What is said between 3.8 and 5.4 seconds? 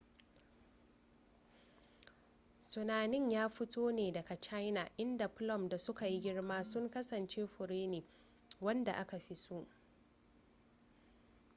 ne daga china inda